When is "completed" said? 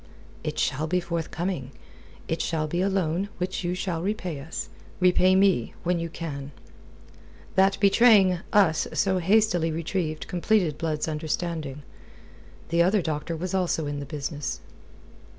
10.27-10.79